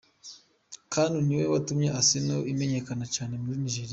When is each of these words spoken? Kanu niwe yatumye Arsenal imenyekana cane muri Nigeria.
Kanu 0.91 1.17
niwe 1.25 1.43
yatumye 1.53 1.87
Arsenal 1.99 2.41
imenyekana 2.53 3.03
cane 3.15 3.33
muri 3.43 3.57
Nigeria. 3.63 3.89